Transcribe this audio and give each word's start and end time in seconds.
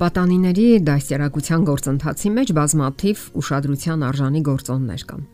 Պատանիների 0.00 0.66
դաստիարակության 0.80 1.64
գործընթացի 1.68 2.30
մեջ 2.32 2.50
բազմաթիվ 2.56 3.24
ուշադրության 3.36 4.04
արժանի 4.08 4.40
գործոններ 4.46 5.02
կան։ 5.10 5.24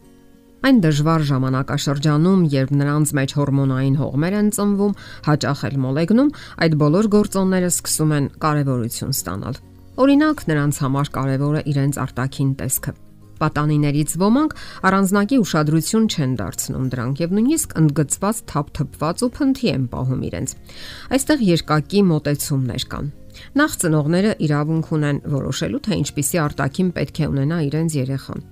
Այն 0.67 0.81
դժվար 0.83 1.25
ժամանակաշրջանում, 1.29 2.41
երբ 2.51 2.73
նրանց 2.81 3.13
մեջ 3.19 3.35
հորմոնային 3.39 3.99
հողմեր 4.01 4.37
են 4.41 4.49
ծնվում, 4.57 4.97
հաճախ 5.29 5.61
էլ 5.71 5.77
մոլեգնում, 5.87 6.33
այդ 6.67 6.75
բոլոր 6.83 7.09
գործոնները 7.15 7.69
սկսում 7.71 8.15
են 8.17 8.27
կարևորություն 8.43 9.15
ստանալ։ 9.15 9.61
Օրինակ, 10.03 10.43
նրանց 10.51 10.81
համար 10.83 11.13
կարևոր 11.15 11.55
է 11.57 11.63
իրենց 11.71 12.01
արտաքին 12.03 12.51
տեսքը։ 12.59 12.93
Պատանիներից 13.37 14.11
ոմանք 14.17 14.53
առանձնակի 14.89 15.39
ուշադրություն 15.45 16.07
չեն 16.11 16.35
դարձնում 16.41 16.89
դրանք 16.91 17.23
եւ 17.23 17.37
նույնիսկ 17.37 17.77
ընդգծված 17.83 18.41
թափթփված 18.51 19.25
ու 19.27 19.31
փնթի 19.37 19.73
են 19.77 19.87
պահում 19.93 20.27
իրենց։ 20.31 20.57
Այստեղ 21.13 21.45
երկակի 21.53 22.03
մոտեցումներ 22.17 22.87
կան։ 22.97 23.13
Նախ 23.61 23.79
ծնողները 23.83 24.35
իրավունք 24.47 24.93
ունեն 24.97 25.23
որոշելու, 25.37 25.81
թե 25.87 25.99
ինչպիսի 26.03 26.43
արտաքին 26.47 26.93
պետք 26.97 27.23
է 27.23 27.31
ունենա 27.33 27.59
իրենց 27.71 27.99
երեխան։ 28.01 28.47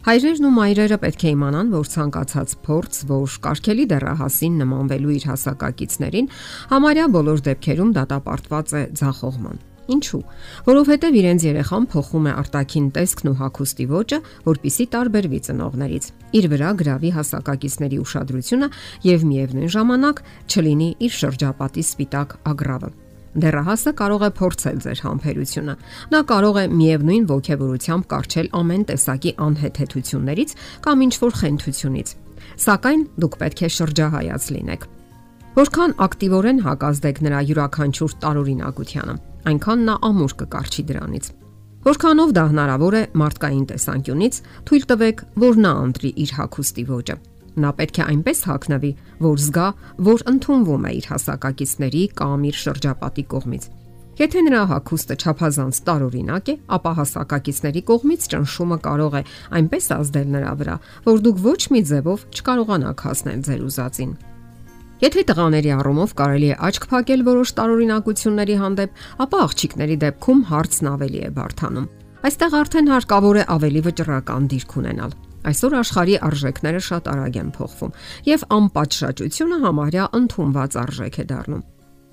Հայրերն 0.00 0.46
ու 0.48 0.50
մայրերը 0.56 0.96
պետք 0.96 1.22
է 1.28 1.30
իմանան, 1.34 1.72
որ 1.76 1.88
ցանկացած 1.92 2.52
փորձ, 2.64 3.00
որ 3.10 3.34
կարգելի 3.44 3.84
դեռահասին 3.90 4.54
նմանվելու 4.64 5.16
իր 5.18 5.26
հասակակիցներին, 5.28 6.30
համարյա 6.70 7.08
բոլոր 7.20 7.42
դեպքերում 7.50 7.90
դատապարտված 8.00 8.72
է 8.80 8.82
ձախողման։ 8.96 9.60
Ինչու՞։ 9.90 10.22
Որովհետև 10.70 11.18
իրենց 11.20 11.44
երեխան 11.50 11.86
փոխում 11.92 12.30
է 12.30 12.32
արտաքին 12.40 12.88
տեսքն 12.96 13.30
ու 13.30 13.36
հագուստի 13.40 13.86
ոճը, 13.90 14.18
որpիսի 14.46 14.86
տարբերվի 14.94 15.40
ծնողներից։ 15.50 16.08
Իր 16.40 16.48
վրա 16.54 16.70
գրավի 16.80 17.12
հասակակիցների 17.18 18.00
ուշադրությունը 18.06 18.72
եւ 19.10 19.28
միևնույն 19.34 19.74
ժամանակ 19.76 20.24
չլինի 20.48 20.90
իր 21.10 21.16
շրջապատի 21.20 21.86
սպիտակ 21.90 22.36
ագրավը։ 22.54 22.92
Դեռահասը 23.30 23.92
կարող 23.94 24.22
է 24.26 24.30
փորձել 24.40 24.78
ձեր 24.82 25.00
համբերությունը։ 25.06 25.74
Նա 26.10 26.20
կարող 26.30 26.56
է 26.60 26.64
միևնույն 26.80 27.26
ողջևորությամբ 27.30 28.06
կարճել 28.10 28.48
ամեն 28.60 28.82
տեսակի 28.90 29.32
անհեթեթություններից 29.46 30.54
կամ 30.86 31.04
ինչ 31.06 31.14
որ 31.22 31.36
խենթությունից։ 31.40 32.08
Սակայն 32.64 33.04
դուք 33.22 33.34
պետք 33.40 33.60
է 33.60 33.70
շրջահայաց 33.76 34.48
լինեք։ 34.50 34.88
Որքան 35.60 35.94
ակտիվորեն 36.10 36.60
հակազդեք 36.66 37.16
նրա 37.26 37.40
յուրաքանչյուր 37.50 38.12
տարօրինակությանը, 38.24 39.14
այնքան 39.50 39.80
նա 39.86 39.94
ամուր 40.10 40.34
կկարչի 40.42 40.84
դրանից։ 40.90 41.30
Որքանով 41.80 42.32
դա 42.36 42.44
հնարավոր 42.50 42.94
է 42.98 43.02
մարդկային 43.20 43.66
տեսանկյունից, 43.70 44.40
թույլ 44.68 44.86
տվեք, 44.90 45.26
որ 45.46 45.60
նա 45.64 45.72
ընտրի 45.86 46.10
իր 46.26 46.34
հակոստի 46.40 46.84
ոճը։ 46.90 47.16
Նա 47.58 47.70
պետք 47.80 48.00
է 48.00 48.06
այնպես 48.10 48.40
հագնվի, 48.50 48.90
որ 49.26 49.44
զգա, 49.44 49.68
որ 50.06 50.24
ընդունվում 50.30 50.86
է 50.86 50.92
իր 51.00 51.06
հասակակիցների 51.10 52.02
կամ 52.20 52.48
իր 52.50 52.58
շրջապատի 52.60 53.24
կողմից։ 53.34 53.68
Եթե 54.20 54.40
նրա 54.44 54.62
հագուստը 54.68 55.14
չափազանց 55.16 55.76
տարօրինակ 55.86 56.48
է, 56.52 56.54
ապա 56.76 56.90
հասակակիցների 56.98 57.82
կողմից 57.88 58.26
ճնշումը 58.34 58.76
կարող 58.84 59.14
է 59.16 59.22
այնպես 59.60 59.86
ազդել 59.96 60.28
նրա 60.34 60.50
վրա, 60.60 60.74
որ 61.06 61.22
դուք 61.24 61.38
ոչ 61.46 61.60
մի 61.72 61.80
ձևով 61.90 62.26
չկարողանաք 62.36 63.04
հասնել 63.06 63.40
ձեր 63.48 63.62
ուզածին։ 63.70 64.12
Եթե 65.00 65.22
տղաների 65.30 65.70
առումով 65.72 66.12
կարելի 66.20 66.48
է 66.52 66.56
աչք 66.68 66.84
փակել 66.90 67.24
որոշ 67.30 67.52
տարօրինակությունների 67.56 68.56
հանդեպ, 68.60 69.00
ապա 69.24 69.38
աղջիկների 69.48 69.96
դեպքում 70.04 70.44
հարցն 70.50 70.90
ավելի 70.92 71.20
է 71.24 71.30
բարթանում։ 71.40 71.88
Այստեղ 72.20 72.56
արդեն 72.60 72.90
հարկավոր 72.92 73.40
է 73.40 73.44
ավելի 73.56 73.80
վճռական 73.88 74.50
դիրք 74.52 74.76
ունենալ։ 74.84 75.16
Այսօր 75.40 75.74
աշխարհի 75.80 76.16
արժեքները 76.26 76.80
շատ 76.84 77.06
արագ 77.10 77.36
են 77.40 77.50
փոխվում 77.56 77.92
եւ 78.28 78.42
անպատշաճությունը 78.56 79.58
համարյա 79.64 80.08
ընդունված 80.20 80.76
արժեք 80.80 81.16
է 81.16 81.24
դառնում։ 81.30 81.62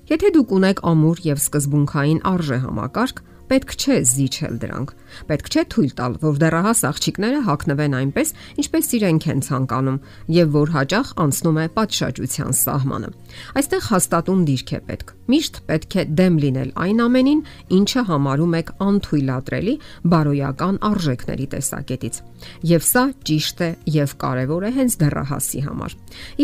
Եթե 0.08 0.28
դուք 0.38 0.54
ունեք 0.58 0.78
ամուր 0.88 1.18
եւ 1.28 1.42
սկզբունքային 1.44 2.20
արժե 2.32 2.58
համակարգ, 2.64 3.20
պետք 3.48 3.74
չէ 3.78 3.96
զիջել 4.12 4.56
դրանք։ 4.62 4.94
Պետք 5.28 5.48
չէ 5.48 5.62
թույլ 5.72 5.92
տալ, 5.98 6.16
որ 6.22 6.38
դեռահաս 6.42 6.80
աղջիկները 6.88 7.40
հակնվեն 7.48 7.96
այնպես, 7.98 8.32
ինչպես 8.62 8.90
իրենք 8.98 9.26
են 9.32 9.40
ցանկանում, 9.48 9.98
եւ 10.36 10.50
որ 10.58 10.72
հաճախ 10.76 11.12
անցնում 11.24 11.58
է 11.58 11.66
պատշաճության 11.78 12.58
սահմանը։ 12.58 13.10
Այստեղ 13.58 13.82
հաստատուն 13.88 14.42
դիրք 14.48 14.72
է 14.78 14.80
պետք։ 14.88 15.14
Միշտ 15.28 15.58
պետք 15.68 15.96
է 15.98 16.04
դեմ 16.18 16.36
լինել 16.42 16.70
այն 16.84 17.00
ամենին, 17.04 17.40
ինչը 17.78 18.02
համարում 18.08 18.54
եք 18.58 18.70
անթույլատրելի 18.88 19.74
բարոյական 20.12 20.78
արժեքների 20.88 21.46
տեսակետից։ 21.52 22.20
Եվ 22.68 22.86
սա 22.88 23.04
ճիշտ 23.28 23.60
է 23.66 23.70
եւ 23.98 24.14
կարեւոր 24.24 24.68
է 24.68 24.72
հենց 24.78 24.96
դեռահասի 25.02 25.60
համար։ 25.68 25.96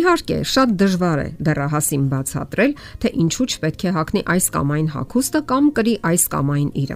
Իհարկե, 0.05 0.39
շատ 0.53 0.77
դժվար 0.85 1.25
է 1.25 1.29
դեռահասին 1.49 2.05
բացատրել, 2.13 2.77
թե 3.05 3.15
ինչու 3.25 3.49
չպետք 3.55 3.85
է 3.85 3.95
հակնի 3.99 4.23
այս 4.35 4.47
կամ 4.59 4.75
այն 4.75 4.89
հակոստը 4.99 5.45
կամ 5.55 5.73
կրի 5.79 5.95
այս 6.13 6.29
կամ 6.35 6.55
այն 6.55 6.71
իրը։ 6.85 6.94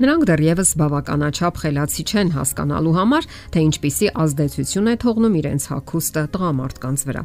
Նրանք 0.00 0.22
դեռևս 0.30 0.70
բավականաչափ 0.80 1.58
խելացի 1.60 2.02
չեն 2.08 2.30
հասկանալու 2.32 2.92
համար, 2.96 3.26
թե 3.52 3.64
ինչպիսի 3.66 4.06
ազդեցություն 4.22 4.88
է 4.88 4.94
թողնում 5.02 5.36
իրենց 5.40 5.66
հագուստը 5.70 6.22
տղամարդկանց 6.36 7.04
վրա։ 7.10 7.24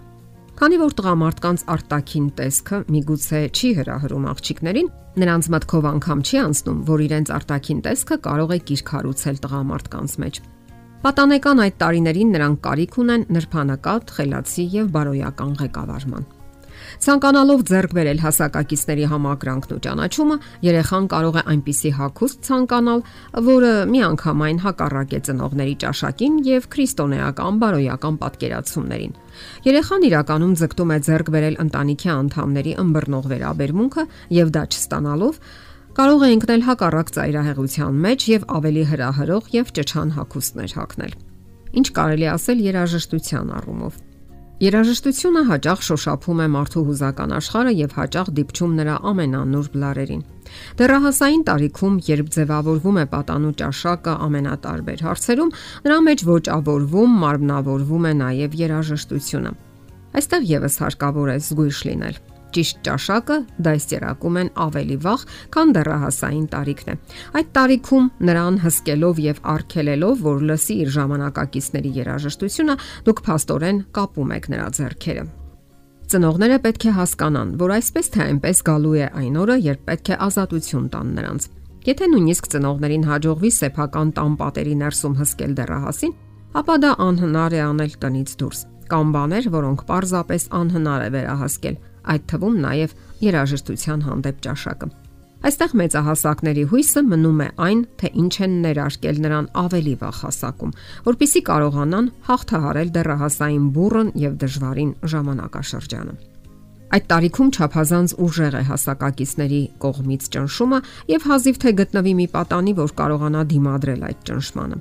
Քանի 0.59 0.77
որ 0.81 0.95
տղամարդկանց 0.99 1.63
արտաքին 1.71 2.27
տեսքը 2.35 2.77
միգուցե 2.95 3.41
չի 3.55 3.69
հրահրում 3.79 4.27
աղջիկներին, 4.31 4.91
նրանց 5.23 5.49
մտքով 5.55 5.87
անգամ 5.95 6.19
չի 6.27 6.37
անցնում, 6.43 6.79
որ 6.91 7.03
իրենց 7.05 7.31
արտաքին 7.35 7.81
տեսքը 7.87 8.15
կարող 8.27 8.53
է 8.55 8.59
կիրքարուցել 8.67 9.37
տղամարդկանց 9.45 10.15
մեջ։ 10.25 10.39
Պատանեկան 11.05 11.61
այդ 11.63 11.75
տարիներին 11.79 12.31
նրանք 12.35 12.59
կարիք 12.65 12.95
ունեն 13.03 13.25
նրբանակատ, 13.35 14.15
խելացի 14.15 14.63
եւ 14.75 14.87
բարոյական 14.95 15.51
ղեկավարման։ 15.59 16.23
Ցանկանալով 17.05 17.63
ձեռք 17.69 17.91
բերել 17.97 18.19
հասակակիցների 18.25 19.05
համակրանքն 19.11 19.75
ու 19.75 19.81
ճանաչումը, 19.85 20.37
երեխան 20.65 21.05
կարող 21.15 21.35
է 21.35 21.43
այնպիսի 21.55 21.91
հակուստ 21.99 22.41
ցանկանալ, 22.45 23.03
որը 23.49 23.73
միանգամայն 23.95 24.59
հակառակ 24.65 25.15
է 25.15 25.19
ծնողների 25.25 25.75
ճաշակին 25.85 26.33
եւ 26.49 26.67
քրիստոնեական 26.75 27.61
բարոյական 27.65 28.19
պատկերացումներին։ 28.25 29.15
Երեխան 29.65 30.07
իրականում 30.09 30.57
ձգտում 30.61 30.91
է 30.95 30.99
ձեռք 31.05 31.31
բերել 31.35 31.61
ընտանիքի 31.65 32.09
անդամների 32.15 32.73
ըմբռնող 32.85 33.29
վերաբերմունքը 33.35 34.03
եւ 34.39 34.51
դա 34.55 34.63
չստանալով 34.75 35.39
կարող 35.95 36.23
է 36.25 36.29
ընկնել 36.35 36.63
հակառակ 36.67 37.11
ծայրահեղության 37.15 37.99
մեջ 38.05 38.23
եւ 38.31 38.49
ավելի 38.55 38.83
հրահրող 38.89 39.45
եւ 39.55 39.69
ճճան 39.79 40.09
հակոստներ 40.15 40.73
հակնել։ 40.75 41.13
Ինչ 41.75 41.87
կարելի 41.95 42.27
ասել 42.35 42.65
երաժշտության 42.65 43.53
առումով։ 43.59 43.95
Երաժշտությունը 44.55 45.41
հաճախ 45.49 45.81
շոշափում 45.83 46.37
է 46.39 46.45
մարդու 46.53 46.81
հուզական 46.87 47.31
աշխարհը 47.35 47.71
եւ 47.75 47.95
հաճախ 47.99 48.29
դիպչում 48.37 48.75
նրա 48.79 48.93
ամենանուրբ 49.11 49.73
լարերին։ 49.81 50.21
Դեռահասային 50.79 51.43
տարիքում, 51.49 51.97
երբ 52.07 52.29
ձևավորվում 52.35 52.99
է 53.01 53.05
պատանու 53.15 53.51
ճաշակը 53.61 54.13
ամենատարբեր 54.27 55.03
հարցերում, 55.07 55.51
նրա 55.87 55.97
մեջ 56.07 56.23
ոճավորվում, 56.29 57.17
մարմնավորվում 57.25 58.07
է 58.07 58.13
նաև 58.21 58.55
երաժշտությունը։ 58.63 59.51
Այստեղ 60.15 60.47
եւս 60.55 60.79
հարկավոր 60.85 61.35
է 61.35 61.37
զգույշ 61.43 61.81
լինել 61.89 62.23
ճիշտ 62.55 62.81
ճաշակը 62.87 63.37
դաստիարակում 63.67 64.39
են 64.41 64.51
ավելի 64.65 64.97
վաղ, 65.05 65.23
քան 65.55 65.73
դեռահասային 65.75 66.45
տարիքն 66.55 66.91
է։ 66.91 66.97
Այդ 67.35 67.49
տարիքում 67.59 68.11
նրան 68.29 68.59
հսկելով 68.65 69.23
եւ 69.25 69.41
արգելելով, 69.55 70.21
որ 70.25 70.45
լսի 70.51 70.75
իր 70.85 70.93
ժամանակակիցների 70.95 71.91
երաժշտությունը, 72.01 72.77
դուք 73.05 73.25
փաստորեն 73.25 73.81
կապում 73.95 74.35
եք 74.35 74.47
նրա 74.55 74.69
ձեռքերը։ 74.79 75.25
Ծնողները 76.05 76.57
պետք 76.61 76.83
է 76.85 76.91
հասկանան, 76.95 77.51
որ 77.57 77.71
այսպես 77.75 78.09
թե 78.13 78.19
այնպես 78.25 78.59
գալու 78.67 78.91
է 78.95 79.05
այն 79.19 79.37
օրը, 79.41 79.55
երբ 79.65 79.79
պետք 79.89 80.11
է 80.13 80.17
ազատություն 80.25 80.89
տան 80.93 81.07
նրանց։ 81.17 81.47
Եթե 81.85 82.09
նույնիսկ 82.11 82.47
ծնողներին 82.53 83.07
հաջողվի 83.09 83.51
սեփական 83.55 84.11
տան 84.17 84.37
պատերի 84.41 84.75
ներսում 84.85 85.17
հսկել 85.21 85.51
դեռահասին, 85.57 86.13
ապա 86.61 86.75
դա 86.85 86.91
անհնար 87.05 87.55
է 87.57 87.61
անել 87.65 87.97
տնից 88.05 88.31
դուրս։ 88.41 88.61
Կամ 88.85 89.11
բաներ, 89.15 89.49
որոնք 89.55 89.83
պարզապես 89.89 90.47
անհնար 90.61 91.05
է 91.05 91.09
վերահասկել, 91.15 91.77
այդ 92.13 92.29
թվում 92.31 92.61
նաև 92.65 92.93
երաժշտության 93.25 94.05
հանդեպ 94.05 94.45
ճաշակը։ 94.45 94.89
Այստեղ 95.45 95.73
մեծահասակների 95.77 96.61
հույսը 96.71 97.01
մնում 97.05 97.41
է 97.45 97.47
այն, 97.65 97.81
թե 98.01 98.09
ինչ 98.21 98.35
են 98.45 98.53
ներարկել 98.65 99.19
նրան 99.25 99.49
ավելի 99.61 99.91
վաղ 100.01 100.21
հասակում, 100.25 100.71
որpիսի 101.05 101.41
կարողանան 101.49 102.07
հաղթահարել 102.29 102.89
դեռահասային 102.95 103.67
բուրըն 103.75 104.09
եւ 104.25 104.39
դժվարին 104.41 104.95
ժամանակաշրջանը։ 105.13 106.15
Այդ 106.95 107.05
տարիքում 107.11 107.53
ճափազանց 107.59 108.11
ուժեղ 108.25 108.55
է 108.55 108.63
հասակակիցների 108.71 109.61
կողմից 109.85 110.27
ճնշումը 110.33 110.79
եւ 111.11 111.29
հազիվ 111.29 111.61
թե 111.61 111.71
գտնվի 111.81 112.13
մի 112.19 112.27
պատանի, 112.35 112.73
որ 112.81 112.93
կարողանա 113.01 113.41
դիմադրել 113.51 114.05
այդ 114.09 114.19
ճնշմանը։ 114.29 114.77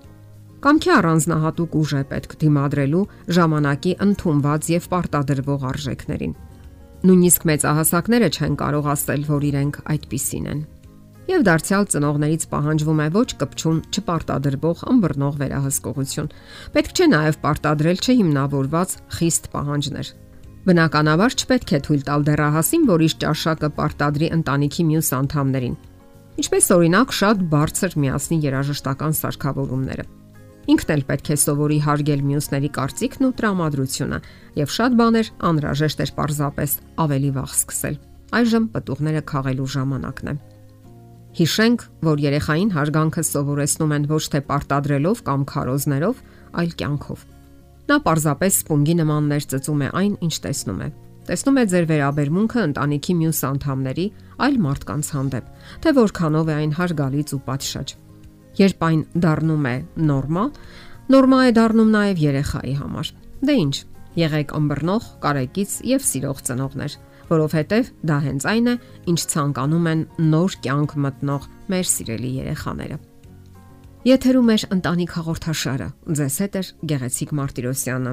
Կամքի 0.65 0.91
առանձնահատուկ 0.97 1.75
ուժ 1.77 1.91
է 1.93 2.03
պետք 2.15 2.37
դիմադրելու 2.41 3.05
ժամանակի 3.37 3.93
ընդունված 4.05 4.69
եւ 4.75 4.87
պարտադրվող 4.95 5.67
արժեքներին։ 5.75 6.37
Նույնիսկ 7.05 7.43
մեծահասակները 7.45 8.29
չեն 8.33 8.55
կարող 8.57 8.87
ասել, 8.95 9.25
որ 9.29 9.43
իրենք 9.45 9.75
այդպիսին 9.93 10.47
են։ 10.55 10.61
Եվ 11.29 11.43
դարձյալ 11.45 11.85
ծնողներից 11.93 12.47
պահանջվում 12.49 13.03
է 13.05 13.09
ոչ 13.13 13.29
կպչուն, 13.43 13.83
չպարտադրվող 13.93 14.85
ըմբռնող 14.93 15.37
վերահսկողություն։ 15.43 16.33
Պետք 16.75 16.95
չէ 16.97 17.09
նաև 17.13 17.39
պարտադրել 17.45 18.03
չհիմնավորված 18.05 18.97
խիստ 19.21 19.49
պահանջներ։ 19.53 20.13
Բնականաբար 20.65 21.39
չպետք 21.45 21.77
է 21.77 21.81
թույլ 21.85 22.03
տալ 22.09 22.29
դեռահասին, 22.29 22.85
որ 22.89 23.05
իր 23.05 23.15
ճաշակը 23.25 23.73
պարտադրի 23.85 24.29
ընտանիքի 24.41 24.85
մյուս 24.89 25.09
անդամներին։ 25.21 25.79
Ինչպես 26.41 26.69
օրինակ 26.81 27.17
շատ 27.21 27.49
բարձր 27.53 27.97
միասնի 28.01 28.39
երաժշտական 28.49 29.13
սարքավորումները։ 29.21 30.24
Ինքն 30.65 30.93
էլ 30.95 31.03
պետք 31.11 31.29
է 31.29 31.37
սովորի 31.43 31.79
հարգել 31.85 32.23
մյուսների 32.25 32.71
կարծիքն 32.79 33.27
ու 33.29 33.33
տրամադրությունը, 33.41 34.19
եւ 34.57 34.71
շատ 34.75 34.97
բաներ 35.01 35.31
անհրաժեշտ 35.51 36.03
էր 36.05 36.13
պարզապես 36.17 36.77
ավելի 37.05 37.31
վաղ 37.37 37.51
սկսել։ 37.55 37.99
Այժմ 38.35 38.69
պատուղները 38.75 39.23
քաղելու 39.29 39.69
ժամանակն 39.75 40.31
է։ 40.33 40.35
Հիշենք, 41.35 41.85
որ 42.07 42.21
երեխային 42.25 42.71
հարգանքը 42.75 43.23
սովորեցնում 43.29 43.95
են 43.95 44.05
ոչ 44.15 44.25
թե 44.33 44.41
պարտադրելով 44.49 45.23
կամ 45.29 45.47
քարոզներով, 45.53 46.21
այլ 46.63 46.71
կյանքով։ 46.81 47.25
Նա 47.91 47.97
պարզապես 48.05 48.59
սպունգի 48.63 48.95
նմաններ 49.01 49.47
ծծում 49.53 49.83
է 49.85 49.89
այն, 50.01 50.15
ինչ 50.25 50.35
տեսնում 50.45 50.79
է։ 50.85 50.89
Տեսնում 51.25 51.59
է 51.61 51.65
ձեր 51.73 51.85
վերաբերմունքը 51.91 52.65
ընտանիքի 52.69 53.15
մյուս 53.19 53.41
անդամների, 53.51 54.07
այլ 54.45 54.57
մարդկանց 54.65 55.11
հանդեպ, 55.15 55.53
թե 55.85 55.93
որքանով 55.99 56.49
է 56.49 56.55
այն 56.55 56.73
հարգալից 56.79 57.35
ու 57.35 57.43
պատշաճ։ 57.49 57.95
Երբ 58.61 58.85
այն 58.89 59.01
դառնում 59.25 59.67
է 59.71 59.75
նորմա, 60.11 60.45
նորմա 61.15 61.39
է 61.49 61.55
դառնում 61.59 61.91
նաև 61.95 62.23
երեխայի 62.25 62.75
համար։ 62.81 63.11
Դե 63.45 63.57
ի՞նչ, 63.65 63.75
եղեք 64.21 64.55
ըմբռնող, 64.59 65.09
կարեկից 65.25 65.73
եւ 65.91 66.05
սիրող 66.11 66.45
ծնողներ, 66.49 66.97
որովհետեւ 67.31 67.91
դա 68.11 68.19
հենց 68.29 68.47
այն 68.53 68.71
է, 68.71 68.77
ինչ 69.11 69.21
ցանկանում 69.35 69.89
են 69.95 70.05
նոր 70.35 70.57
կյանք 70.65 70.95
մտնող 71.05 71.49
մեր 71.75 71.91
սիրելի 71.95 72.31
երեխաները։ 72.45 73.01
Եթերում 74.05 74.51
է 74.53 74.57
ընտանիք 74.77 75.13
հաղորդաշարը։ 75.17 75.89
Ձեզ 76.21 76.35
հետ 76.45 76.57
է 76.61 76.63
Գեղեցիկ 76.93 77.31
Մարտիրոսյանը։ 77.41 78.13